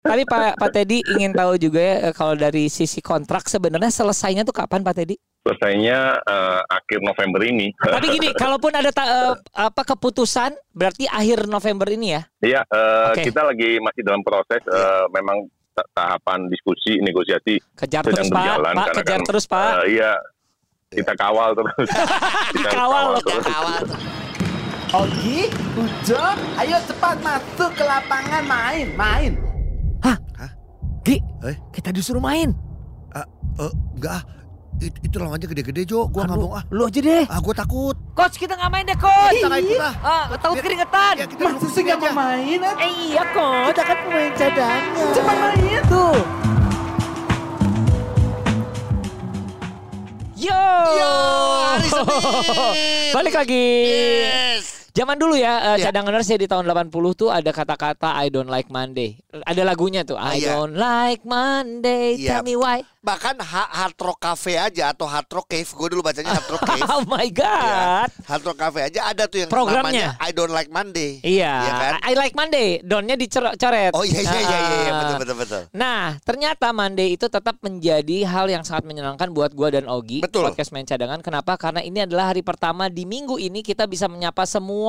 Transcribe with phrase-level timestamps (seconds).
[0.00, 4.56] Tapi Pak Pak Teddy ingin tahu juga ya kalau dari sisi kontrak sebenarnya selesainya tuh
[4.56, 5.16] kapan Pak Teddy?
[5.40, 7.68] Selesainya eh, akhir November ini.
[7.96, 12.22] Tapi gini, kalaupun ada ta- eh, apa keputusan berarti akhir November ini ya?
[12.40, 13.22] Iya, eh, Oke.
[13.28, 14.60] kita lagi masih dalam proses.
[14.64, 18.72] eh, memang ta- tahapan diskusi, negosiasi Kejar sedang terus Pak, berjalan.
[18.72, 19.68] Pak karena kejar kan, terus Pak.
[19.68, 20.12] eh, iya,
[20.90, 21.88] kita kawal terus.
[22.56, 23.20] kita Dikawal loh.
[23.20, 23.44] terus.
[24.90, 25.40] Ogi,
[25.76, 26.24] Ujo,
[26.56, 29.32] ayo cepat masuk ke lapangan main, main.
[31.00, 31.56] Gi, Eh?
[31.70, 32.52] kita disuruh main.
[33.10, 34.24] Eh, enggak ah.
[34.80, 36.64] It, itu lawannya gede-gede Jo, gua nggak mau ah.
[36.70, 37.24] Lu aja deh.
[37.26, 37.92] Ah, gua takut.
[38.14, 39.36] Coach, kita nggak main deh, coach.
[39.36, 39.94] Kita nggak ikut ah.
[40.00, 41.14] Ah, takut keringetan.
[41.14, 42.58] Ya, kita Masa duduk sih nggak mau main?
[42.58, 42.74] eh?
[42.80, 43.66] Eh, iya, coach.
[43.70, 45.12] Kita kan pemain cadangan.
[45.12, 45.82] Cepat main.
[45.84, 46.16] Tuh.
[50.40, 50.64] Yo.
[50.96, 51.12] Yo,
[51.68, 53.12] hari Senin.
[53.16, 53.68] Balik lagi.
[54.24, 54.79] Yes.
[54.90, 55.88] Zaman dulu ya, eh, Iya.
[55.88, 59.18] cadanganers ya di tahun 80 tuh ada kata-kata I don't like Monday.
[59.42, 60.54] Ada lagunya tuh, I iya.
[60.54, 62.28] don't like Monday, Iya.
[62.32, 62.82] tell me why.
[63.00, 66.62] Bahkan ha- Hard Rock Cafe aja atau Hard Rock Cave, gue dulu bacanya Hard Rock
[66.68, 66.84] Cave.
[66.86, 68.08] Oh my Ya, god.
[68.26, 69.80] Hard Rock Cafe aja ada tuh yang Programnya.
[69.80, 71.16] namanya I Don't Like Monday.
[71.20, 71.92] Iya, Iya kan?
[72.02, 73.92] I like Monday, donnya dicoret.
[73.92, 74.98] Oh iya iya iya iya, iya Ah.
[75.00, 75.62] betul betul betul.
[75.72, 80.20] Nah, ternyata Monday itu tetap menjadi hal yang sangat menyenangkan buat gua dan Ogi.
[80.20, 80.44] Betul.
[80.44, 81.20] Podcast main cadangan.
[81.20, 81.56] Kenapa?
[81.56, 84.79] Karena ini adalah hari pertama di minggu ini kita bisa menyapa semua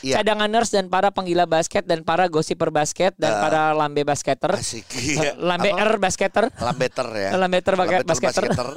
[0.00, 0.16] Iya.
[0.16, 3.40] cadanganers dan para penggila basket dan para gosiper basket dan Ah.
[3.40, 4.52] para lambe basketer.
[4.52, 4.86] Asik.
[5.16, 5.34] Iya.
[5.34, 5.80] Lambe Apa?
[5.80, 6.44] er basketer.
[6.54, 7.30] Lambeter ya.
[7.34, 8.44] Lambeter baka- basketer.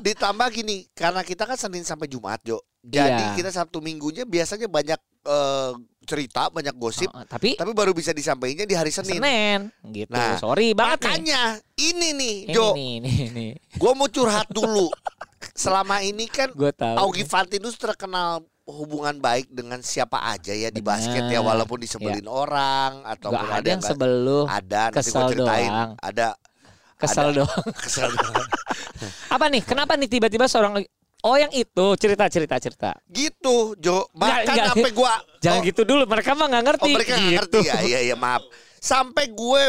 [0.00, 2.56] Ditambah gini, karena kita kan Senin sampai Jumat, Jo.
[2.80, 3.36] Jadi Iya.
[3.36, 8.64] kita Sabtu Minggunya biasanya banyak eh, cerita, banyak gosip, Oh, tapi tapi baru bisa disampaikannya
[8.64, 9.20] di hari Senin.
[9.20, 10.08] Senin gitu.
[10.10, 11.08] Nah, Sorry banget nih.
[11.12, 11.42] Makanya
[11.76, 12.72] ini nih, Ini Jo.
[12.72, 13.50] nih, ini nih.
[13.76, 14.88] Gue mau curhat dulu.
[15.54, 16.56] Selama ini kan.
[16.96, 18.40] Augie Fantinus terkenal
[18.72, 23.68] hubungan baik dengan siapa aja ya di basket ya walaupun disebelin orang atau Gak ada
[23.68, 24.40] yang sebel lu.
[24.44, 25.90] ada nanti Kesel gue ceritain doang.
[25.98, 26.26] ada
[26.96, 27.64] Kesel ada- doang.
[27.84, 28.46] kesel doang.
[29.34, 29.62] Apa nih?
[29.62, 30.80] Kenapa nih tiba-tiba seorang
[31.20, 32.90] Oh yang itu cerita cerita cerita.
[33.06, 34.68] gitu Jo bahkan Nggak, nggak.
[34.72, 35.12] sampai gua
[35.44, 36.02] Jangan oh, gitu dulu.
[36.08, 36.90] Mereka mah nggak oh ngerti.
[36.90, 37.36] mereka nggak gitu.
[37.36, 38.40] ngerti ya iya iya maaf
[38.80, 39.62] sampai gue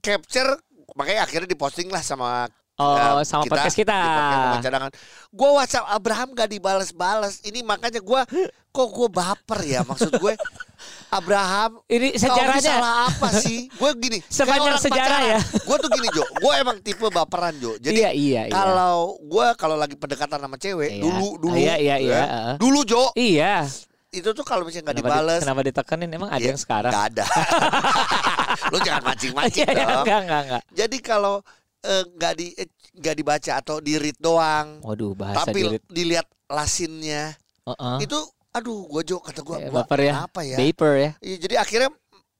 [0.00, 0.56] capture
[0.96, 3.56] makanya akhirnya diposting lah sama Oh, eh, sama kita.
[3.56, 4.90] podcast Pemain cadangan
[5.26, 8.20] gue WhatsApp Abraham gak dibales-bales ini makanya gue
[8.68, 10.36] kok gue baper ya maksud gue
[11.08, 12.76] Abraham Ini sejarahnya.
[12.76, 13.72] salah apa sih?
[13.72, 15.40] Gue gini, Sepanjang sejarah ya.
[15.40, 17.78] Gue tuh gini Jo, gue emang tipe baperan Jo.
[17.78, 18.52] Jadi iya iya iya.
[18.52, 21.02] kalau gue kalau lagi pendekatan sama cewek Iya.
[21.02, 22.12] dulu dulu, Iya iya iya.
[22.12, 22.24] ya,
[22.56, 23.64] dulu Jo, Iya.
[24.10, 26.08] itu tuh kalau misalnya nggak Kenapa, di- dibales, kenapa ditekenin?
[26.10, 26.92] Emang ada ya, yang sekarang?
[26.92, 27.24] nggak ada.
[28.72, 30.04] Lu jangan mancing-mancing Iya, iya, dong.
[30.04, 30.62] enggak enggak enggak.
[30.70, 31.34] Jadi kalau
[31.78, 35.78] eh, nggak di eh, nggak dibaca atau di read doang, Waduh bahasa tapi diri.
[35.86, 37.96] dilihat lasinnya, Heeh.
[38.02, 38.18] itu
[38.50, 40.24] aduh gue Jo kata gue Eh, baper ya.
[40.24, 40.56] apa ya?
[40.56, 41.10] Vapor ya.
[41.18, 41.90] Iya, jadi akhirnya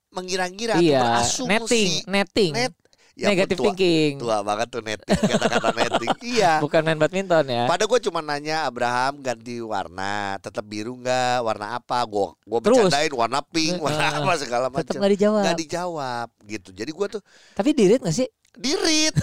[0.08, 1.00] mengira-ngira Iya.
[1.02, 2.52] berasumsi Netting, netting.
[2.54, 2.74] net
[3.16, 4.20] Ya Negative tua- thinking.
[4.20, 6.08] Tua banget tuh netting kata-kata netting.
[6.36, 6.60] Iya.
[6.60, 7.64] Bukan main badminton ya.
[7.64, 11.40] Pada gue cuma nanya Abraham ganti warna, tetap biru nggak?
[11.40, 12.04] Warna apa?
[12.04, 14.94] Gue gue bercandain warna pink, warna apa segala Tetap macam.
[15.00, 15.42] nggak dijawab.
[15.42, 16.68] Nggak dijawab gitu.
[16.70, 18.28] Jadi gue tuh Tapi dirit nggak sih?
[18.56, 19.14] Dirit,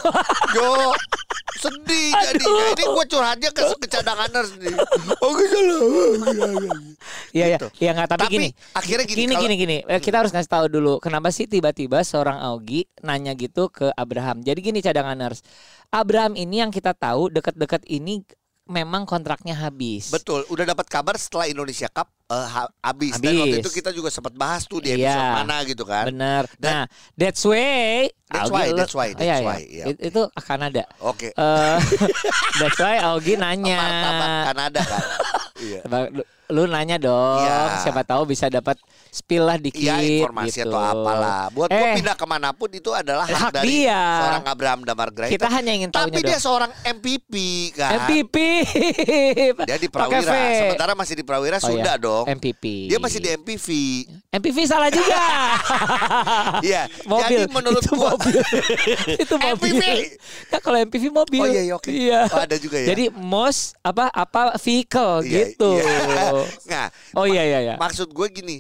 [0.54, 0.94] Jo
[1.54, 2.66] sedih jadinya.
[2.76, 4.74] Ini gue curhatnya ke, cadanganers nih.
[5.22, 5.80] Oh gue salah.
[7.32, 7.68] Iya Gitu.
[7.80, 7.80] iya.
[7.80, 8.50] Iya nggak tapi, Tapi gini.
[8.74, 9.78] akhirnya gini, Gini kalau- gini gini.
[9.86, 14.42] Eh, Kita harus ngasih tahu dulu kenapa sih tiba-tiba seorang Augie nanya gitu ke Abraham.
[14.42, 15.42] Jadi gini cadanganers.
[15.90, 18.26] Abraham ini yang kita tahu deket-deket ini
[18.64, 20.08] memang kontraknya habis.
[20.08, 23.20] Betul, udah dapat kabar setelah Indonesia Cup eh, ha- habis.
[23.20, 23.66] Dan waktu Habis.
[23.68, 26.08] itu kita juga sempat bahas tuh di episode mana gitu kan.
[26.08, 26.44] Bener.
[26.56, 28.08] Dan- nah, that's why.
[28.32, 29.46] That's Augie why, that's why, Oh, that's iya, iya.
[29.46, 30.84] why, iya, It- Itu Kanada.
[31.00, 31.30] Oke.
[31.30, 31.78] Eh,
[32.60, 33.78] that's why Augie nanya.
[33.78, 35.04] Martabak Kanada kan.
[35.68, 35.82] iya.
[36.46, 37.80] Lu, nanya dong, Iya.
[37.80, 38.76] siapa tahu bisa dapat
[39.08, 39.80] spill lah dikit.
[39.80, 40.68] Iya informasi gitu.
[40.68, 41.48] atau apalah.
[41.50, 41.96] Buat gua Eh.
[41.96, 44.02] pindah ke mana pun itu adalah hak, Hak dari dia.
[44.20, 45.34] seorang Abraham Damar Grahita.
[45.34, 46.44] Kita hanya ingin tahunya Tapi dia dong.
[46.44, 47.34] seorang MVP
[47.74, 47.92] kan.
[48.04, 48.36] MVP.
[49.64, 50.34] Dia di Prawira.
[50.60, 51.98] Sementara masih di Prawira Oh, Sunda iya.
[51.98, 52.26] dong.
[52.28, 52.64] MPP.
[52.88, 53.68] Dia masih di MPV.
[54.30, 55.16] MPV salah juga.
[56.62, 56.88] Iya.
[57.04, 57.40] mobil.
[57.40, 58.40] Jadi menurut itu gua mobil.
[59.24, 59.74] itu mobil.
[59.74, 59.84] MPV.
[60.50, 61.40] Kan kalau MPV mobil.
[61.40, 61.90] Oh iya, iya, oke.
[61.90, 62.22] Iya.
[62.28, 62.88] Oh, ada juga ya.
[62.90, 65.72] Jadi most apa apa vehicle Iya, gitu.
[65.78, 66.26] iya.
[66.66, 67.76] Nah, Oh iya iya iya.
[67.76, 68.58] maksud gue gini,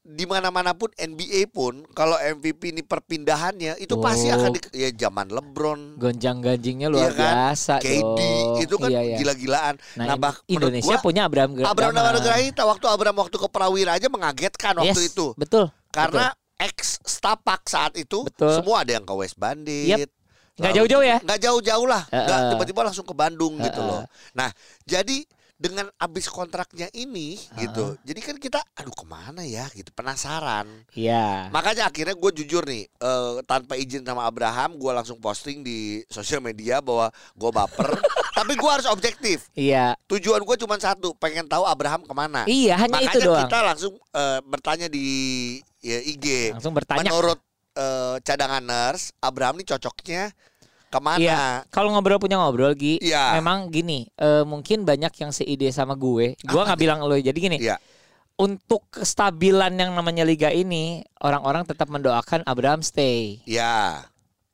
[0.00, 4.34] di mana-mana pun NBA pun kalau MVP ini perpindahannya itu pasti Oh.
[4.34, 7.20] akan di, ya zaman LeBron, Gonjang-ganjingnya Iya luar kan?
[7.20, 8.20] biasa KD
[8.60, 9.16] itu kan Iya, iya.
[9.16, 9.74] gila-gilaan.
[9.94, 13.92] Nah, Nah, bah- Indonesia gua, punya Abraham Gra- Abraham Grahita waktu Abraham waktu ke Prawira
[13.94, 15.36] aja mengagetkan waktu Yes, itu.
[15.36, 15.68] Betul.
[15.90, 18.56] Karena ex Stapak saat itu Betul.
[18.56, 20.00] semua ada yang ke West Bandit.
[20.00, 20.08] Yep.
[20.56, 21.16] Nggak jauh-jauh ya?
[21.20, 22.02] Nggak jauh-jauh lah.
[22.06, 22.50] Nggak Heeh.
[22.52, 23.88] tiba-tiba langsung ke Bandung gitu Heeh.
[23.88, 24.02] loh.
[24.32, 24.48] Nah,
[24.82, 25.24] jadi
[25.60, 28.00] dengan abis kontraknya ini gitu.
[28.00, 30.64] Jadi kan kita aduh ke mana ya gitu penasaran.
[30.96, 31.52] Iya.
[31.52, 36.40] Makanya akhirnya gue jujur nih eh, tanpa izin sama Abraham gue langsung posting di sosial
[36.40, 37.92] media bahwa gue baper.
[38.40, 39.52] tapi gue harus objektif.
[39.52, 39.92] Iya.
[40.08, 42.48] Tujuan gue cuma satu, pengen tahu Abraham ke mana.
[42.48, 43.44] Iya, hanya Makanya itu doang.
[43.44, 45.06] kita langsung eh, bertanya di
[45.84, 46.56] ya, IG.
[46.56, 47.04] Langsung bertanya.
[47.04, 47.36] Menurut
[47.76, 50.32] eh, cadangan nurse, Abraham ini cocoknya
[50.90, 51.22] ke mana?
[51.22, 53.38] Iya, kalau ngobrol punya ngobrol Gi, Iya.
[53.38, 56.34] memang gini, eh, mungkin banyak yang seide sama gue.
[56.36, 57.62] Gue nggak bilang lo, jadi gini.
[57.62, 57.78] Iya.
[58.34, 63.38] Untuk kestabilan yang namanya liga ini, orang-orang tetap mendoakan Abraham stay.
[63.46, 64.04] Ya,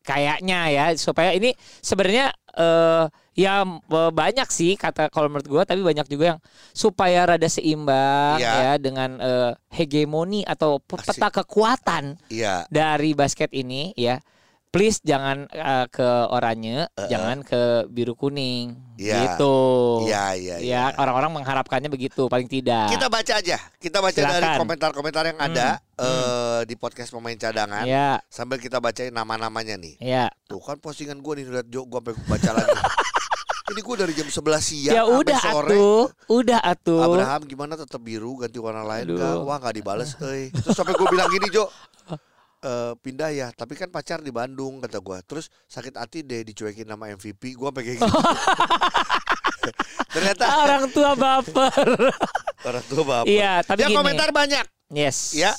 [0.03, 1.51] Kayaknya ya, supaya ini
[1.81, 3.05] sebenarnya eh
[3.35, 6.41] ya banyak sih kata kalau menurut gue, tapi banyak juga yang
[6.71, 8.55] supaya rada seimbang Iya.
[8.55, 11.19] ya dengan eh, hegemoni atau pe- Asik.
[11.19, 12.65] peta kekuatan iya.
[12.71, 14.23] dari basket ini ya
[14.77, 19.29] please jangan uh, ke oranye jangan ke biru kuning Iya.
[19.29, 19.57] gitu
[20.05, 23.57] Iya, iya, ya orang-orang mengharapkannya begitu paling tidak Kita baca aja.
[23.77, 24.57] Kita baca dari Silakan.
[24.59, 27.85] komentar-komentar yang ada eh, di podcast pemain cadangan.
[27.85, 29.97] ya Sambil kita bacain nama-namanya nih.
[29.99, 32.73] ya Tuh kan postingan gue nih lihat Jo, gue pengen baca lagi.
[33.67, 35.69] Ini gue dari jam 11 siang ya sampai udah sore.
[35.69, 39.19] atuh udah atuh Abraham gimana tetap biru ganti warna lain Aduh.
[39.19, 39.33] kah?
[39.43, 40.55] Wah nggak dibales euy.
[40.55, 41.67] Terus sampai gue bilang gini Jo.
[42.67, 45.19] "Eh, pindah ya, tapi kan pacar di Bandung kata gue.
[45.23, 47.55] Terus sakit hati deh dicuekin nama MVP.
[47.55, 48.11] Gue pengen gitu.
[50.11, 51.89] Ternyata orang tua baper
[52.65, 53.27] orang tua bapak.
[53.29, 54.65] iya tapi Yang gini komentar banyak.
[54.91, 55.55] yes Ya.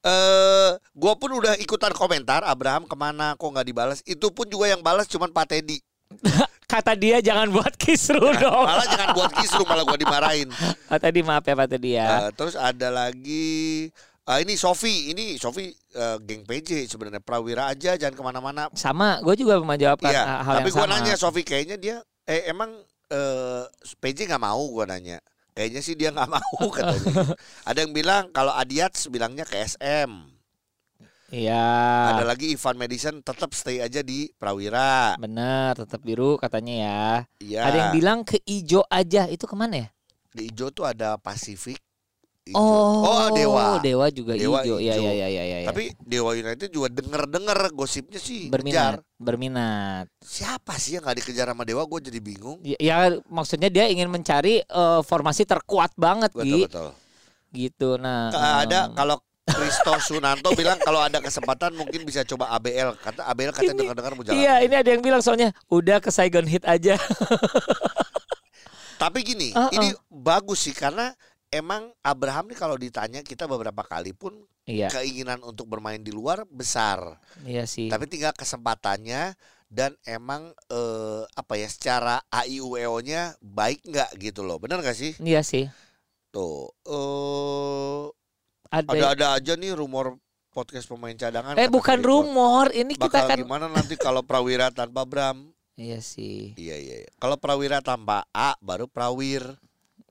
[0.00, 3.98] Eh, gue pun udah ikutan komentar Abraham ke mana kok nggak dibalas.
[4.02, 5.80] Itu pun juga yang balas cuman Pak Teddy.
[6.70, 10.48] kata dia jangan buat kisru dong Malah jangan buat kisru malah gue dimarahin.
[10.86, 13.90] Ah, tadi maaf ya Pak tadi ya Eh, terus ada lagi
[14.30, 18.70] ah, ini Sofi, ini Sofi eh, geng PJ sebenarnya Prawira aja jangan ke mana-mana.
[18.72, 21.96] sama gue juga menjawabkan Iya, uh, hal tapi yang gue sama nanya Sofi kayaknya dia
[22.24, 22.70] eh emang
[23.08, 23.64] eh,
[23.96, 25.18] PJ nggak mau gue nanya.
[25.50, 27.34] Kayaknya sih dia nggak mau katanya.
[27.66, 30.10] ada yang bilang kalau Adiats bilangnya ke SM.
[31.30, 31.62] iya
[32.10, 35.14] Ada lagi Ivan Madison tetap stay aja di Prawira.
[35.14, 37.02] bener tetap biru katanya ya
[37.40, 37.60] Iya.
[37.66, 39.88] Ada yang bilang ke ijo aja itu ke mana ya?
[40.30, 41.82] di hijau tuh ada Pasifik.
[42.50, 42.58] Ijo.
[42.58, 43.78] Oh, oh Dewa.
[43.78, 44.82] Dewa juga Dewa ijo.
[44.82, 45.58] Ya ya ya ya ya.
[45.62, 45.68] ya.
[45.70, 49.16] Tapi Dewa United juga denger-denger gosipnya sih berminat, ngejar.
[49.16, 50.04] berminat.
[50.18, 51.86] Siapa sih yang gak dikejar sama Dewa?
[51.86, 52.58] Gue jadi bingung.
[52.60, 52.96] Ya, ya,
[53.30, 56.60] maksudnya dia ingin mencari eh, formasi terkuat banget Betul Gi.
[56.66, 56.90] betul.
[57.50, 57.90] gitu.
[57.98, 58.30] Nah,
[58.62, 59.16] ada em, kalau
[59.50, 62.94] Kristo Sunanto bilang kalau ada kesempatan mungkin bisa coba ABL.
[62.98, 64.38] Kata ABL katanya dengar-dengar mau jalan.
[64.38, 66.94] Iya, ini ada yang bilang soalnya udah ke Saigon Hit aja.
[69.00, 69.72] Tapi gini, Uh-uh.
[69.72, 71.10] ini bagus sih karena
[71.50, 74.32] emang Abraham nih kalau ditanya kita beberapa kali pun
[74.64, 77.18] iya, keinginan untuk bermain di luar besar.
[77.42, 77.90] iya sih.
[77.90, 79.34] Tapi tinggal kesempatannya
[79.70, 84.62] dan emang eh, apa ya secara AIUEO-nya baik nggak gitu loh.
[84.62, 85.12] Benar nggak sih?
[85.18, 85.66] Iya sih.
[86.30, 86.70] Tuh.
[86.86, 88.04] eh
[88.70, 88.86] Ada.
[88.94, 90.14] ada-ada aja nih rumor
[90.54, 91.58] podcast pemain cadangan.
[91.58, 95.50] eh bukan rumor, ini kita Bakal kan gimana nanti kalau Prawira tanpa Bram?
[95.74, 96.54] Iya sih.
[96.54, 96.96] Iya iya.
[97.06, 97.10] iya.
[97.18, 99.42] Kalau Prawira tanpa A baru Prawir.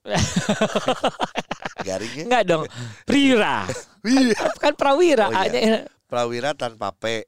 [1.86, 2.64] Garingnya Enggak dong.
[3.04, 3.66] Prira.
[4.62, 5.28] kan Prawira.
[5.28, 5.84] Oh, iya.
[6.08, 7.24] Prawira tanpa P.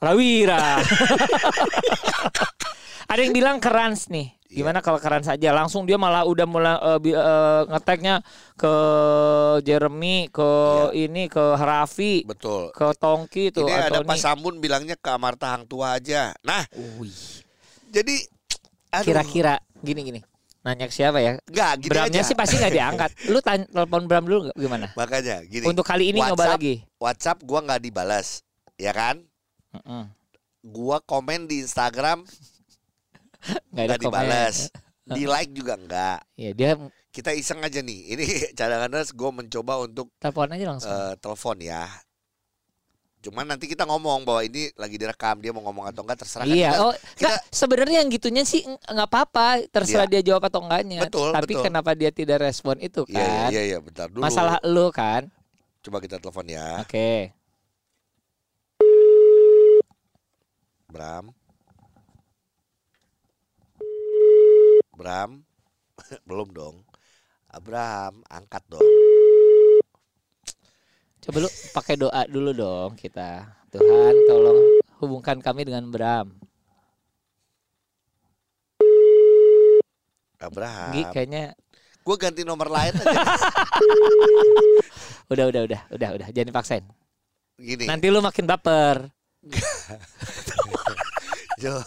[0.00, 0.80] Prawira.
[3.12, 4.32] Ada yang bilang kerans nih.
[4.52, 5.48] Gimana kalau kerans saja?
[5.52, 8.20] Langsung dia malah udah mulai eh, bi- eh, ngeteknya
[8.56, 8.74] ke
[9.64, 10.50] Jeremy, ke
[10.92, 12.68] ini, ke Raffi, Betul.
[12.72, 13.64] ke Tongki tuh.
[13.64, 14.04] Ini ada.
[14.04, 16.36] Pak Sambun bilangnya ke Amarta Hang Tua aja.
[16.44, 16.68] Nah,
[17.00, 17.44] Wih.
[17.88, 18.28] jadi
[18.92, 20.20] Kira-kira gini-gini.
[20.62, 21.42] Nanya ke siapa ya?
[21.42, 22.28] Enggak, gini Bramnya aja.
[22.30, 23.10] sih pasti nggak diangkat.
[23.34, 24.56] Lu tanya telepon Bram dulu nggak?
[24.56, 24.86] gimana?
[24.94, 25.66] Makanya gini.
[25.66, 26.74] Untuk kali ini nyoba WhatsApp- lagi.
[27.02, 28.46] WhatsApp gua nggak dibalas,
[28.78, 29.18] ya kan?
[29.74, 30.04] Heeh.
[30.62, 32.22] Gua komen di Instagram
[33.74, 34.70] Nggak dibalas.
[35.02, 36.22] Di like juga enggak.
[36.38, 36.78] Ya dia
[37.10, 38.14] Kita iseng aja nih.
[38.14, 40.88] Ini cadangan gue mencoba untuk telepon aja langsung.
[40.88, 41.84] eh, telepon ya.
[43.22, 46.42] Cuman nanti kita ngomong bahwa ini lagi direkam dia mau ngomong atau enggak terserah.
[46.42, 50.58] kan Iya, kita- oh, kita- sebenarnya yang gitunya sih nggak apa-apa, terserah dia jawab atau
[50.58, 51.06] enggaknya.
[51.06, 51.62] Betul, Tapi betul.
[51.62, 53.48] kenapa dia tidak respon itu Iya, iya, kan?
[53.54, 54.26] iya, iya, bentar dulu.
[54.26, 55.30] Masalah lu kan?
[55.82, 57.30] Coba kita telepon ya, Oke.
[60.90, 61.30] Bram.
[64.92, 65.30] Bram.
[66.28, 66.76] Belum dong.
[67.48, 68.82] Abraham, angkat dong.
[71.22, 73.46] Coba lu pakai doa dulu dong kita.
[73.70, 74.58] Tuhan tolong
[74.98, 76.34] hubungkan kami dengan Bram.
[80.42, 80.90] Abraham.
[80.90, 81.54] Gi kayaknya
[82.02, 83.14] Gue ganti nomor lain aja.
[85.32, 86.84] udah udah udah udah udah jangan dipaksain.
[87.54, 87.86] Gini.
[87.86, 89.06] Nanti lu makin baper.
[91.62, 91.78] Jo.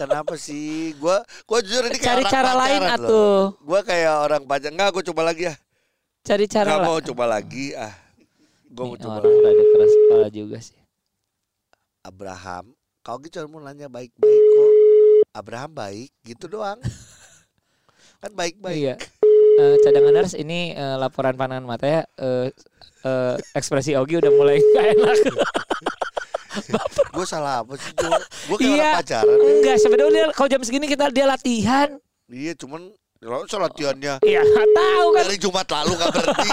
[0.00, 0.96] Kenapa sih?
[0.96, 3.52] Gua gua jujur ini kayak Cari cara lain atuh.
[3.60, 4.72] Gua kayak orang pacaran.
[4.72, 5.54] Enggak, gua coba lagi ya.
[6.24, 8.07] Cari cara Enggak mau coba lagi ah.
[8.68, 10.78] Gua mau coba orang rada keras kepala juga sih.
[12.00, 12.64] Abraham.
[13.00, 14.72] Kau gitu cuma mau nanya baik-baik kok.
[15.32, 16.76] Abraham baik gitu doang.
[18.22, 18.76] Kan baik-baik.
[18.76, 18.94] Iya.
[19.58, 22.02] Eh, cadangan nurse ini eh, laporan pandangan mata ya.
[22.14, 22.48] eh,
[23.02, 25.16] eh, ekspresi Ogi udah mulai gak enak.
[27.14, 27.90] Gue salah apa sih?
[28.46, 28.90] Gue kayak Iya.
[28.98, 29.38] pacaran.
[29.38, 31.88] Enggak, sebenarnya kalau jam segini kita dia latihan.
[32.28, 35.22] Iya, cuman kalau latihannya Iya, tahu kan.
[35.26, 36.50] dari Jumat lalu gak berhenti.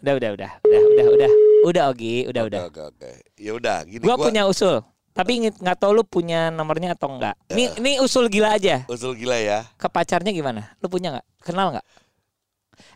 [0.00, 1.30] Udah, udah, udah, udah, udah, udah,
[1.68, 2.60] udah Ogi, udah, udah.
[2.72, 3.10] Oke, oke.
[3.36, 4.80] Ya udah, gini Gua gua punya usul,
[5.12, 7.36] tapi nggak tahu lu punya nomornya atau enggak.
[7.52, 8.88] Ini ini usul gila aja.
[8.88, 9.68] usul gila ya.
[9.76, 10.72] Ke pacarnya gimana?
[10.80, 11.26] Lu punya nggak?
[11.44, 11.86] Kenal nggak?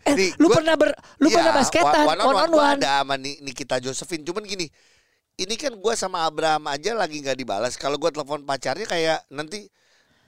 [0.05, 0.89] Eh, Nih, lu gua- pernah ber,
[1.21, 2.77] lu Iya, pernah basketan, one, one on gua one.
[2.81, 4.25] ada sama Ni- Nikita Josephine.
[4.25, 4.65] Cuman gini,
[5.35, 7.77] ini kan gue sama Abraham aja lagi nggak dibalas.
[7.77, 9.69] Kalau gue telepon pacarnya kayak nanti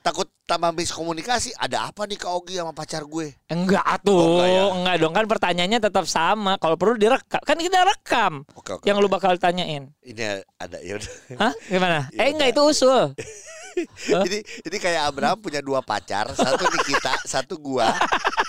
[0.08, 1.52] takut tambah miskomunikasi.
[1.54, 3.36] Ada apa nih Kak Ogi sama pacar gue?
[3.52, 4.64] Enggak Oh, tuh, enggak ya?
[4.72, 6.56] enggak dong kan pertanyaannya tetap sama.
[6.56, 8.84] Kalau perlu direkam, kan kita rekam Oke, oke.
[8.88, 9.20] yang lu oke.
[9.20, 9.92] bakal tanyain.
[10.02, 10.24] ini
[10.56, 11.14] ada ya udah.
[11.36, 11.54] Hah?
[11.68, 12.00] Gimana?
[12.16, 13.12] Ya eh enggak itu usul.
[14.26, 17.94] Jadi ini kayak Abraham punya dua pacar, satu Nikita, satu gua.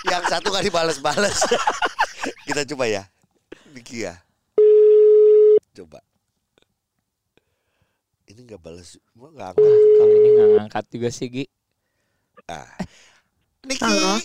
[0.09, 1.37] Yang satu gak dibales-bales.
[2.49, 3.03] Kita coba ya.
[3.69, 4.17] Niki ya.
[5.77, 6.01] Coba.
[8.39, 9.67] Ini nggak balas, gua nggak angkat.
[9.99, 11.45] Kalau ini nggak ngangkat juga sih Gi.
[12.47, 12.71] Ah.
[13.67, 14.15] Niki, Halo.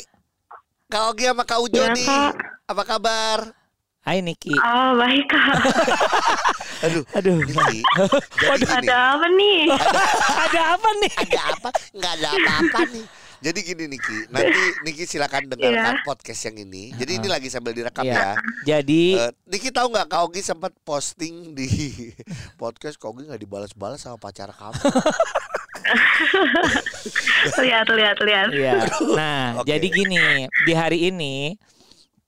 [0.87, 2.07] Kak Ogi sama Kak Ujo nih.
[2.07, 2.33] Kak.
[2.71, 3.39] Apa kabar?
[4.07, 4.55] Hai Niki.
[4.55, 5.51] Oh baik kak.
[6.87, 7.43] Aduh, Aduh.
[7.43, 7.83] Niki.
[8.79, 9.75] Ada apa nih?
[10.47, 11.13] Ada apa nih?
[11.19, 11.69] ada apa?
[11.99, 13.05] Nggak ada apa-apa nih.
[13.45, 16.97] Jadi gini Niki, nanti Niki silakan dengarkan podcast yang ini.
[16.97, 18.17] Jadi ini lagi sambil direkam Iya.
[18.17, 18.31] ya.
[18.65, 21.69] Jadi Eh, Niki tahu nggak Kak Ogi sempat posting di
[22.61, 24.81] podcast Kak Ogi nggak dibalas-balas sama pacar kamu.
[27.61, 28.49] lihat lihat lihat.
[28.51, 28.75] Iya.
[29.13, 29.69] Nah, Oke.
[29.69, 30.25] jadi gini,
[30.65, 31.61] di hari ini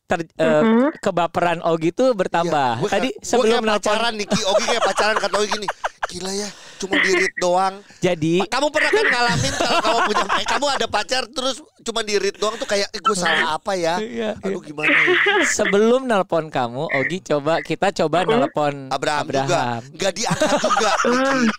[0.04, 1.00] ter, eh, Mhm.
[1.00, 2.76] kebaperan Ogi tuh bertambah.
[2.76, 5.68] Iya, gua Tadi sebelum kayak nelpon pacaran Niki, Ogi kayak pacaran kata Ogi gini.
[6.06, 7.75] Gila ya, cuma dirit doang.
[7.99, 12.35] jadi Kamu pernah kan ngalamin kalau kamu punya eh, kamu ada pacar terus cuma dirit
[12.35, 13.97] doang tuh kayak eh, gue salah apa ya?
[13.99, 15.04] Iya, Aduh gimana ya?
[15.47, 21.45] sebelum nelpon kamu, Ogi coba kita coba nelpon Abraham, juga nggak diangkat juga Niki.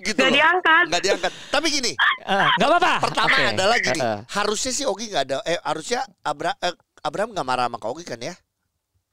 [0.00, 0.32] Gitu Gak loh.
[0.32, 0.84] diangkat.
[0.88, 1.32] Nggak diangkat.
[1.50, 1.92] Tapi gini,
[2.24, 2.92] Ah, nggak apa-apa.
[3.04, 3.52] pertama Oke.
[3.52, 4.18] adalah gini, Eh, eh.
[4.32, 6.72] harusnya sih Ogi nggak ada eh harusnya Abra, eh,
[7.04, 8.32] Abraham nggak marah sama Kak Ogi kan ya?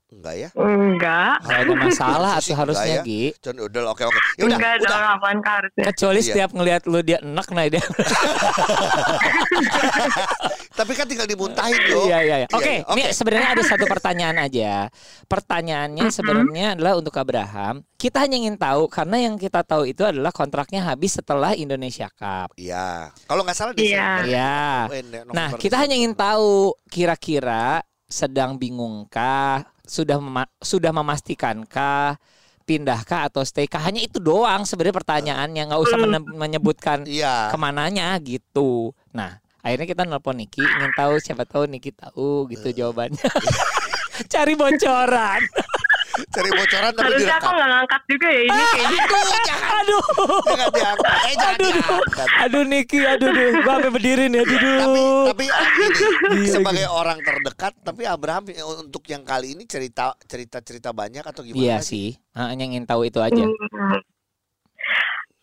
[0.07, 0.49] Enggak ya?
[0.55, 1.35] Enggak.
[1.43, 3.25] Nggak ada masalah atau harusnya enggak Gi.
[3.43, 4.19] Cuman udah oke oke.
[4.39, 4.87] Ya udah, Enggak udah.
[4.87, 5.83] dong apaan harusnya.
[5.91, 6.27] Kecuali Iya.
[6.31, 7.83] setiap ngelihat lu dia enak nah dia.
[10.77, 12.05] Tapi kan tinggal dimuntahin yo.
[12.05, 12.47] Iya iya iya.
[12.47, 12.91] Iya, Oke, iya.
[12.93, 14.87] ini sebenarnya ada satu pertanyaan aja.
[15.25, 17.81] Pertanyaannya sebenarnya adalah untuk Abraham.
[17.97, 22.53] Kita hanya ingin tahu karena yang kita tahu itu adalah kontraknya habis setelah Indonesia Cup.
[22.55, 23.09] Iya.
[23.25, 24.21] Kalau nggak salah Iya.
[24.21, 24.23] Desember.
[24.29, 25.25] Iya.
[25.33, 32.15] Nah, kita hanya ingin tahu kira-kira sedang bingungkah, sudah mema- sudah memastikangkah
[32.63, 33.79] pindahkah atau stay kah?
[33.79, 37.47] Hanya itu doang sebenarnya pertanyaannya, nggak usah mene- menyebutkan Iya.
[37.51, 38.91] ke mananya gitu.
[39.15, 43.23] Nah, akhirnya kita nelpon Niki, ingin tahu siapa tahu Niki tahu gitu jawabannya.
[44.31, 45.41] Cari bocoran.
[46.27, 47.55] Cari bocoran tapi Harusnya aku direkam.
[47.57, 48.97] nggak ngangkat juga ya ini kayaknya.
[48.97, 50.03] Aduh, jangan Aduh.
[50.47, 51.17] jangan diangkat.
[51.17, 52.27] Eh, jangan Aduh, diangkat.
[52.37, 53.49] aduh Niki, aduh, duh.
[53.61, 54.75] gua sampai berdiri nih, aduh, duh.
[54.77, 55.67] Tapi tapi ah,
[56.33, 61.21] ini sebagai orang terdekat tapi Abraham eh, untuk yang kali ini cerita cerita cerita banyak
[61.21, 61.61] atau gimana?
[61.61, 62.17] Iya sih?
[62.17, 63.43] sih, hanya ingin tahu itu aja.
[63.45, 63.99] Hmm.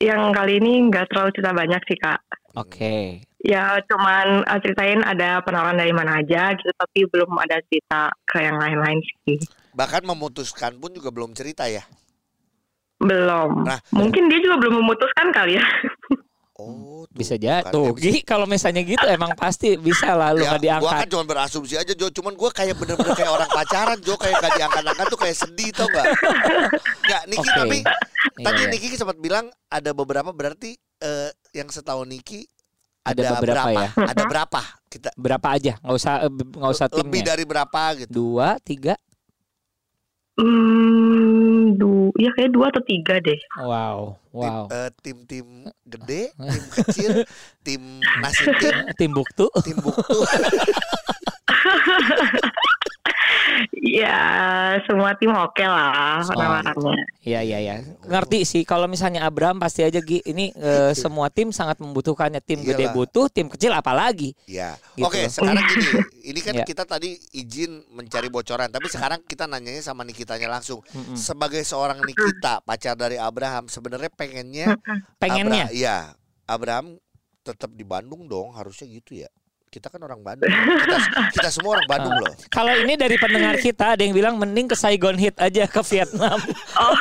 [0.03, 2.21] Yang kali ini nggak terlalu cerita banyak sih kak.
[2.55, 3.23] Oke.
[3.45, 8.41] Ya cuman uh, ceritain ada penawaran dari mana aja gitu tapi belum ada cerita ke
[8.41, 9.37] yang lain-lain sih.
[9.75, 11.83] Bahkan memutuskan pun juga belum cerita ya.
[12.97, 13.63] Belum.
[13.63, 13.79] Nah.
[13.91, 15.67] Mungkin dia juga belum memutuskan kali ya.
[16.55, 17.91] Oh, tuh, Bisa jatuh.
[17.91, 18.05] ya bisa.
[18.07, 21.01] Gi, kalau misalnya gitu emang pasti bisa lah lu Ya, nggak gua diangkat.
[21.03, 24.55] kan cuma berasumsi aja Jo, cuman gua kayak bener-bener kayak orang pacaran Jo, kayak gak
[24.55, 26.07] diangkat-angkat tuh kayak sedih tau gak?
[27.03, 27.59] Nggak, Niki Oke.
[27.59, 28.71] tapi Iya, tadi iya.
[28.71, 32.47] Niki sempat bilang ada beberapa berarti eh, yang setahu Niki
[33.03, 33.71] Ada ada, beberapa berapa?
[33.77, 33.89] ya?
[34.07, 34.61] Ada berapa?
[34.87, 35.73] Kita Berapa aja?
[35.77, 37.25] Nggak usah eh, nggak usah lebih timnya.
[37.29, 38.11] dari berapa gitu?
[38.11, 38.95] Dua, tiga.
[40.35, 43.39] Hmm, du, ya kayak dua atau tiga deh.
[43.63, 44.67] Wow, wow.
[44.67, 45.47] Tim, eh, tim-tim
[45.87, 47.13] gede, tim kecil,
[47.63, 49.47] tim nasi tim, Timbuktu.
[49.63, 50.19] tim buktu.
[53.77, 54.19] Ya
[54.83, 56.33] semua tim oke lah Oh.
[56.33, 57.05] penawarannya.
[57.21, 57.75] Iya iya iya.
[58.03, 62.39] Ngerti sih kalau misalnya Abraham pasti aja Gi ini eh, semua tim sangat membutuhkannya.
[62.39, 62.95] Tim gede Iyalah.
[62.95, 64.33] butuh, tim kecil apalagi.
[64.45, 65.17] Ya, Gitu oke.
[65.19, 65.31] loh.
[65.31, 65.89] Sekarang gini,
[66.31, 66.65] ini kan Ya.
[66.65, 70.81] kita tadi izin mencari bocoran, tapi sekarang kita nanyanya sama Nikitanya langsung.
[70.87, 71.15] Mm-mm.
[71.15, 74.77] Sebagai seorang Nikita, pacar dari Abraham, sebenarnya pengennya
[75.17, 75.67] Pengennya.
[75.67, 75.97] Abra- iya,
[76.45, 76.99] Abraham
[77.41, 79.29] tetap di Bandung dong, harusnya gitu ya.
[79.75, 80.47] Kita kan orang Bandung.
[80.47, 80.97] Kita,
[81.35, 82.31] kita semua orang Bandung loh.
[82.47, 86.39] Kalau ini dari pendengar kita ada yang bilang mending ke Saigon Hit aja ke Vietnam.
[86.79, 86.95] Oh,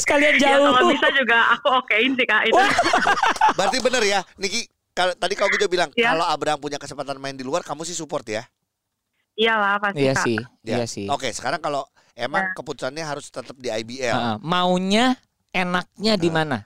[0.00, 0.72] Sekalian ya jauh.
[0.72, 2.56] kalau bisa juga aku okein sih kak itu.
[3.58, 4.64] Berarti bener ya, Niki.
[4.90, 6.10] Kalau tadi kau juga bilang Ya.
[6.10, 8.44] kalau Abraham punya kesempatan main di luar, kamu sih support ya.
[9.36, 10.24] Iyalah pasti Iya kak.
[10.24, 10.74] sih, Ya.
[10.74, 11.06] iya sih.
[11.06, 12.50] Oke, sekarang kalau emang Ya.
[12.56, 14.10] keputusannya harus tetap di IBL.
[14.10, 14.34] Heeh.
[14.40, 15.14] maunya
[15.52, 16.64] enaknya di mana?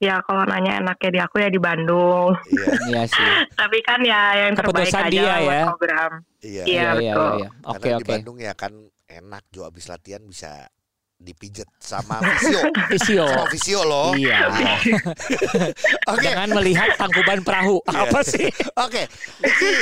[0.00, 2.32] Ya kalau nanya enaknya di aku ya di Bandung.
[2.48, 3.28] Iya, Iya sih.
[3.60, 5.62] Tapi kan ya yang terbaik Keputusan aja dia ya.
[5.68, 6.12] program.
[6.40, 6.62] iya.
[6.64, 7.32] Iya, betul.
[7.36, 8.08] Karena Oke, di oke.
[8.08, 8.72] Bandung ya kan
[9.04, 10.64] enak Jo abis latihan bisa
[11.20, 12.60] dipijet sama visio.
[12.96, 13.24] Visio.
[13.28, 14.16] sama visio loh.
[14.16, 14.48] Iya.
[16.16, 16.24] Oke.
[16.24, 17.84] Jangan melihat tangkuban perahu.
[17.84, 18.08] Iya.
[18.08, 18.48] Apa sih?
[18.80, 19.04] Oke.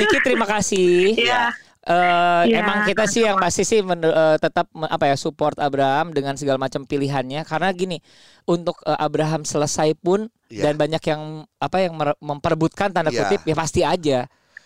[0.03, 1.15] Niki terima kasih.
[1.15, 1.55] Iya.
[1.89, 6.13] Eh, Iya, emang kita sih yang pasti sih men- eh, tetap apa ya support Abraham
[6.13, 7.97] dengan segala macam pilihannya karena gini
[8.45, 10.69] untuk eh, Abraham selesai pun Iya.
[10.69, 11.23] dan banyak yang
[11.57, 13.25] apa yang memperebutkan tanda Iya.
[13.25, 14.19] kutip ya pasti aja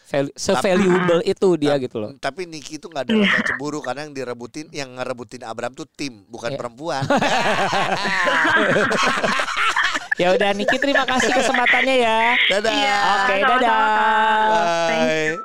[0.04, 2.10] Val- se-valuable itu dia gitu loh.
[2.18, 6.20] Tapi Niki itu nggak ada rasa cemburu karena yang direbutin, yang ngerebutin Abraham tuh tim,
[6.28, 6.58] bukan Iya.
[6.58, 7.00] perempuan.
[10.14, 12.20] Ya udah Niki terima kasih kesempatannya ya.
[12.48, 12.70] Dadah.
[12.70, 12.96] Iya.
[12.96, 13.80] Oke, sama-sama, dadah.
[14.86, 15.26] Bye.
[15.26, 15.36] you.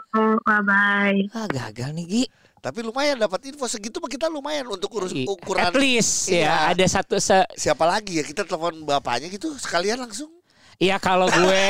[0.42, 1.20] Bye bye.
[1.32, 2.24] Ah gagal nih Gi.
[2.58, 5.64] Tapi lumayan dapat info segitu mah kita lumayan untuk urus I- ukuran.
[5.64, 6.44] At least Iya.
[6.44, 10.28] ya ada satu se Siapa lagi ya kita telepon bapaknya gitu sekalian langsung.
[10.76, 11.64] Iya kalau gue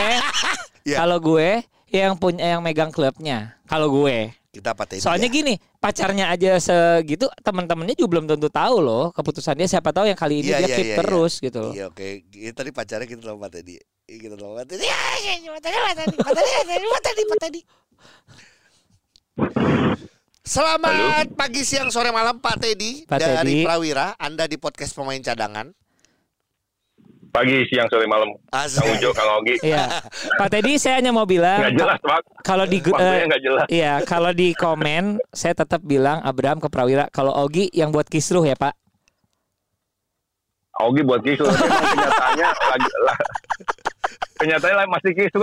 [0.87, 0.97] Iya.
[0.97, 3.55] kalau gue yang punya yang megang klubnya.
[3.65, 4.31] Kalau gue.
[4.57, 4.97] Kita paten.
[4.97, 9.69] Soalnya gini, pacarnya aja segitu, teman-temannya juga belum tentu tahu loh keputusan dia.
[9.69, 11.73] Siapa tahu yang kali ini Iya, dia iya, keep iya, terus gitu loh.
[11.77, 12.07] Iya oke.
[12.33, 13.77] Ini tadi pacarnya kita Pak Teddy.
[14.07, 14.35] Iya, Kita.
[14.81, 17.61] Ya, ya, ya, Teddy, Pak Teddy, Pak Teddy, Pak Teddy, Pak Teddy.
[20.47, 23.57] Selamat pagi, siang, sore, malam Pak Teddy Pak dari Teddy.
[23.67, 24.15] Prawira.
[24.15, 25.69] Anda di podcast pemain cadangan.
[27.37, 28.33] Pagi, siang, sore, malam.
[28.49, 28.81] Asik.
[28.81, 29.61] Kang Ujo, Kang Ogi.
[29.61, 30.01] Iya.
[30.41, 32.21] Pak Teddy saya hanya mau bilang Nggak jelas, Pak.
[32.41, 33.65] kalau di nggak jelas.
[33.69, 37.05] Iya, kalau di komen saya tetap bilang Abraham ke Prawira.
[37.13, 38.73] Kalau Ogi yang buat kisruh ya Pak.
[40.81, 41.45] Ogi buat kisru.
[41.53, 43.17] Tapi emang kenyataannya lagi lah.
[44.41, 45.41] Kenyataannya masih kisru.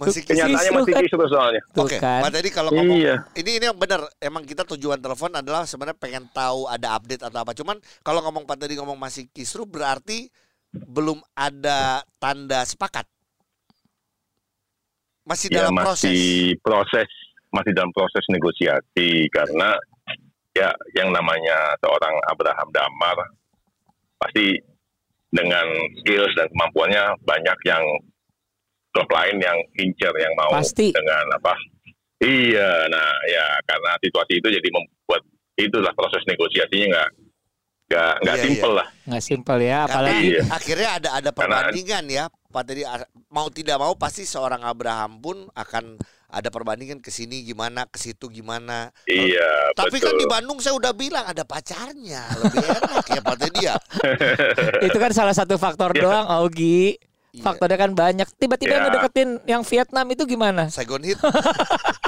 [0.00, 0.32] Masih Kisru.
[0.32, 1.02] Kenyataannya masih kan?
[1.04, 1.62] kisru soalnya.
[1.76, 2.24] Tuh Oke, kan.
[2.24, 3.16] Pak Teddy kalau ngomong Iya.
[3.36, 4.00] ini ini yang benar.
[4.16, 7.52] Emang kita tujuan telepon adalah sebenarnya pengen tahu ada update atau apa.
[7.52, 10.32] Cuman kalau ngomong Pak Teddy ngomong masih kisru berarti
[10.72, 13.06] belum ada tanda sepakat.
[15.26, 16.10] Masih Ya dalam proses.
[16.10, 17.08] masih proses.
[17.50, 19.26] Masih dalam proses negosiasi.
[19.30, 19.74] Karena
[20.54, 23.18] ya yang namanya seorang Abraham Damar
[24.18, 24.58] pasti
[25.30, 25.66] dengan
[26.02, 27.84] skills dan kemampuannya banyak yang
[28.90, 30.90] klub lain yang incer yang mau Pasti.
[30.90, 31.54] dengan apa
[32.18, 35.22] iya nah ya karena situasi itu jadi membuat
[35.54, 37.10] itulah proses negosiasinya nggak
[37.90, 40.42] nggak nggak Iya, simpel lah Nggak simpel ya, Karena apalagi Iya.
[40.48, 42.24] akhirnya ada ada Karena- perbandingan ya.
[42.46, 45.98] Pak Teddy a- mau tidak mau pasti seorang Abraham pun akan
[46.28, 48.94] ada perbandingan ke sini gimana, ke situ gimana.
[49.04, 53.36] iya Tapi betul kan di Bandung saya udah bilang ada pacarnya, lebih enak ya Pak
[53.36, 53.74] Teddy ya.
[54.86, 56.00] itu kan salah satu faktor Iya.
[56.00, 56.94] doang Ogi.
[57.30, 57.42] Iya.
[57.44, 58.26] Faktornya kan banyak.
[58.32, 58.86] Tiba-tiba yang Ya.
[58.88, 60.66] ngedeketin yang Vietnam itu gimana?
[60.66, 61.18] Saigon Hit.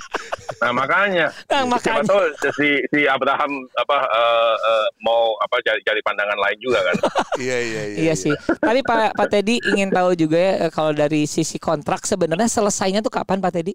[0.62, 2.07] nah makanya Nah, siapa makanya.
[2.07, 2.22] tahu
[2.55, 6.96] si si Abraham apa eh, eh, mau apa cari cari pandangan lain juga kan
[7.42, 7.96] Iya iya iya.
[7.98, 8.31] Iya sih.
[8.57, 13.01] Tapi Pak Pak Teddy ingin tahu juga ya eh, kalau dari sisi kontrak sebenarnya selesainya
[13.01, 13.75] tuh kapan Pak Teddy?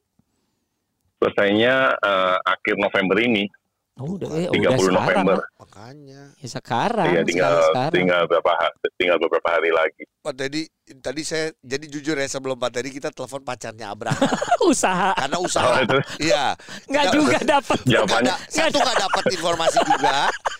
[1.18, 3.50] selesainya eh, akhir November ini
[3.98, 5.26] Oh, udah, eh, 30 udah sekarang.
[5.26, 5.38] November.
[5.58, 7.10] Makanya Ya sekarang.
[7.10, 7.94] Iya, tinggal sekarang, sekarang.
[7.94, 10.62] tinggal beberapa ha- tinggal beberapa hari lagi Pak Teddy
[10.98, 14.22] tadi saya jadi jujur ya sebelum Pak Teddy kita telepon pacarnya Abraham
[14.64, 15.12] Usaha.
[15.14, 15.80] karena Oh, usaha.
[15.80, 15.98] itu.
[16.22, 16.54] Iya.
[16.86, 17.78] Nggak juga dapat.
[17.80, 18.36] Nggak Jawabannya.
[18.48, 20.18] satu nggak dapat informasi juga.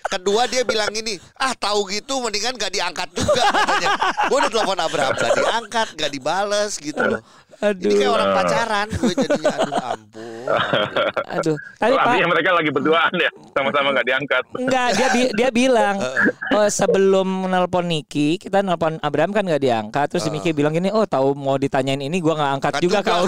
[0.08, 3.90] Kedua dia bilang ini, ah tahu gitu mendingan nggak diangkat juga katanya.
[4.26, 7.22] Gue udah telepon Abraham nggak diangkat, nggak dibales gitu loh.
[7.58, 7.84] Aduh.
[7.84, 10.07] Ini kayak orang pacaran, gue jadinya aduh ampun.
[11.36, 11.58] Aduh.
[11.78, 15.96] Tapi Oh, Pak mereka lagi berduaan ya sama-sama nggak diangkat Enggak, dia bi- dia bilang
[16.58, 20.06] oh, sebelum nelpon Niki, kita nelpon Abraham kan nggak diangkat.
[20.08, 23.10] Terus Niki bilang gini, "Oh, tahu mau ditanyain ini gua nggak angkat Angkat juga juga.
[23.12, 23.26] kau."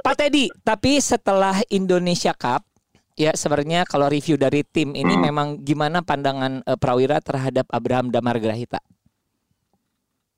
[0.00, 2.66] Pak Teddy, tapi setelah Indonesia Cup
[3.12, 5.20] Ya sebenarnya kalau review dari tim ini Hmm.
[5.22, 8.80] memang gimana pandangan eh, Prawira terhadap Abraham Damar Grahita?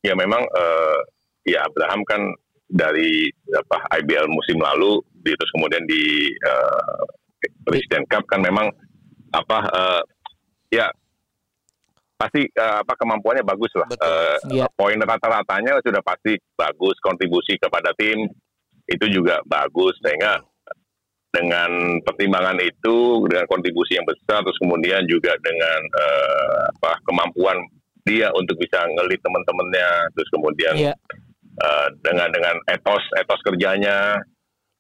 [0.03, 0.99] ya memang eh,
[1.47, 2.21] ya Abraham kan
[2.67, 7.03] dari apa IBL musim lalu di- terus kemudian di eh,
[7.63, 8.69] Presiden Cup kan memang
[9.31, 10.03] apa eh,
[10.73, 10.87] ya
[12.15, 14.07] pasti eh, apa kemampuannya bagus lah Betul.
[14.07, 14.67] Eh, Iya.
[14.73, 18.29] poin rata-ratanya sudah pasti bagus kontribusi kepada tim
[18.85, 20.41] itu juga bagus sehingga
[21.31, 22.97] dengan pertimbangan itu
[23.27, 27.59] dengan kontribusi yang besar terus kemudian juga dengan eh, apa kemampuan
[28.05, 30.95] dia untuk bisa ngelit teman-temannya terus kemudian Iya.
[31.57, 34.19] Eh, dengan dengan etos etos kerjanya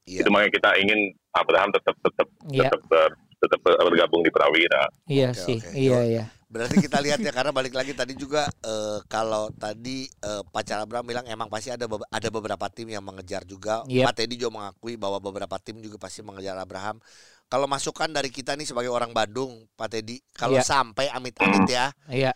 [0.04, 0.20] Iya.
[0.20, 1.00] itu makanya kita ingin
[1.32, 2.68] Abraham tetap tetap Iya.
[2.68, 5.58] tetap ber- tetap bergabung di Prawira Iya Oke, sih.
[5.58, 5.72] oke.
[5.72, 6.24] Iya iya.
[6.46, 11.04] Berarti kita lihat ya karena balik lagi tadi juga eh, kalau tadi eh, pacar Abraham
[11.04, 13.80] bilang emang pasti ada bebe- ada beberapa tim yang mengejar juga.
[13.84, 14.04] Yep.
[14.04, 17.00] Pak Teddy juga mengakui bahwa beberapa tim juga pasti mengejar Abraham.
[17.44, 20.64] Kalau masukan dari kita nih sebagai orang Bandung, Pak Teddy, kalau Iya.
[20.64, 22.32] sampai amit-amit ya Iya.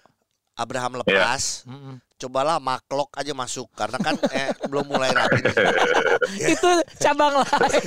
[0.55, 1.97] Abraham lepas, Mm-mm.
[2.19, 5.39] Cobalah maklok aja masuk karena kan eh, belum mulai rapi.
[5.39, 5.55] nih.
[6.55, 7.83] Itu cabang lain.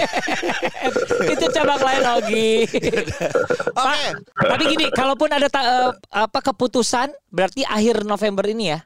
[1.35, 2.63] Itu cabang lain Ogi.
[3.83, 4.05] Oke,
[4.39, 8.79] Tapi gini, kalaupun ada ta- eh, apa keputusan berarti akhir November ini ya.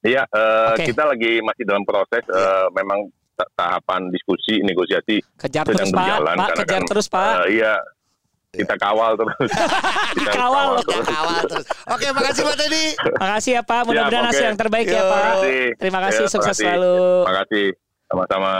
[0.00, 0.84] Iya, eh, Oke.
[0.88, 3.04] kita lagi masih dalam proses eh, memang
[3.36, 7.28] ta- tahapan diskusi negosiasi Kejar sedang terus Pak, berjalan Pak, karena kejar kan, terus Pak.
[7.28, 7.72] eh, iya,
[8.50, 9.30] kita kawal terus.
[10.10, 10.82] Kita Dikawal loh.
[10.82, 11.66] ya kawal terus.
[11.86, 12.84] Oke, makasih Pak Teddy.
[13.14, 15.06] Makasih ya Pak, mudah-mudahan Siap, hasil yang terbaik ya Yo.
[15.06, 15.14] Pak.
[15.14, 15.60] Terima kasih.
[15.78, 16.64] Terima kasih, Ya, sukses makasih.
[16.66, 16.98] selalu.
[16.98, 17.66] Terima kasih,
[18.04, 18.52] sama-sama.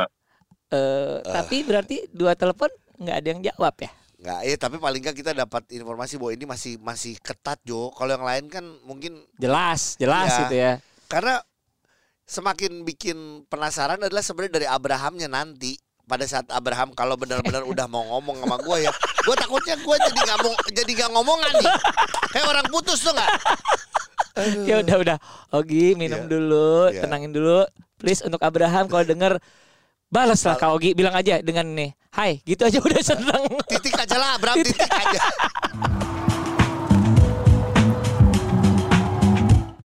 [0.71, 3.91] Eh, tapi berarti dua telepon nggak ada yang jawab ya?
[4.17, 7.91] Nggak, eh tapi paling nggak kita dapat informasi bahwa ini masih masih ketat Jo.
[7.91, 10.41] Kalau yang lain kan mungkin Jelas, jelas Iya.
[10.41, 10.73] itu ya.
[11.09, 11.43] karena
[12.23, 15.75] semakin bikin penasaran adalah sebenarnya dari Abrahamnya nanti
[16.07, 20.19] pada saat Abraham kalau benar-benar udah mau ngomong sama gue ya, gue takutnya gue jadi
[20.19, 20.39] nggak
[20.73, 21.73] jadi nggak ngomongan nih,
[22.31, 23.31] kayak orang putus tuh nggak?
[24.65, 25.17] Ya udah udah.
[25.53, 26.31] Ogi minum Iya.
[26.31, 27.03] dulu, Iya.
[27.05, 27.67] tenangin dulu.
[28.01, 29.37] Please untuk Abraham kalau denger
[30.09, 33.45] balas lah Kak Ogi bilang aja dengan nih, hai gitu aja udah seneng.
[33.69, 35.21] Titik aja lah Abraham titik aja.